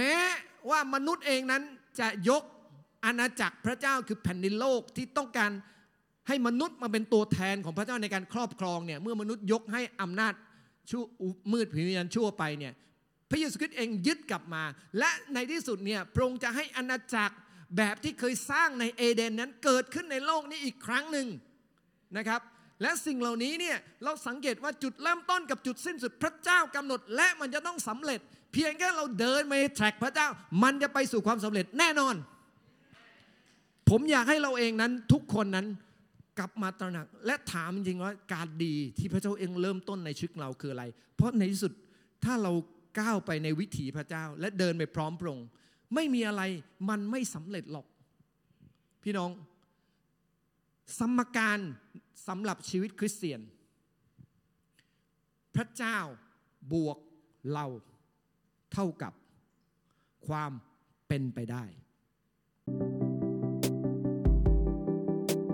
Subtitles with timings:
[0.00, 0.16] แม้
[0.70, 1.62] ว่ามนุษย์เองนั้น
[2.00, 2.42] จะยก
[3.04, 5.50] อาณาจักรพระเจ้าคือแผ่นดินโลกที่ต้องการ
[6.28, 10.34] ให้มนุษย์มาเป็นตัวแทนของพระเจ้าในการครอบครองเนี่ยเมื่อมนุษย์ยกให้อำนาจ
[10.90, 11.04] ชั่ว
[11.52, 12.72] มืดผีวิญญาณชั่วไปเนี่ย
[13.30, 14.62] พระเยซูคริสต์เองยึดกลับมา
[14.98, 17.34] และในที่สุดเนี่ยพระองค์จะให้อาณาจักร
[17.76, 21.28] แบบที่เคยสร้างในเอเดนนั้นเกิดขึ้นในโลกนี้อีกครั้งหนึ่ง
[22.16, 22.40] นะครับ
[22.82, 28.20] และสิ่งเหล่านี้เนี่ยเราสังเกตว่าจุดเริ่มต้นกับจุดสิ้นสุดพระเจ้ากำหนด และมันจะต้องสำเร็จ
[28.52, 30.28] เพียงแค่เราเดินมาแทร็กพระเจ้า
[30.62, 32.14] มันจะไปสู่ความสำเร็จแน่นอน
[33.88, 35.66] ผมอยากให้เราเองนั้นทุกคนนั้น
[36.38, 40.84] กลับมาตระหนัก และถามจริงว่าการดีที่พระเจ้าเองเริ่มต้นในชีวิตเราคืออะไร
[41.16, 41.72] เพราะในที่สุด
[42.24, 42.52] ถ้าเรา
[43.00, 45.46] ก้าวไปในวิถีพระเจ้า และเดินไปพร้อมพระองค์
[45.94, 46.42] ไม่มีอะไร
[46.88, 47.86] มันไม่สำเร็จหรอก
[49.02, 49.30] พี่น้อง
[50.98, 51.58] สมการ
[52.26, 53.40] สำหรับชีวิตคริสเตียน
[55.54, 55.98] พระเจ้า
[56.72, 56.98] บวก
[57.52, 57.66] เรา
[58.72, 59.12] เท่ากับ
[60.26, 60.52] ความ
[61.08, 61.64] เป็นไปได้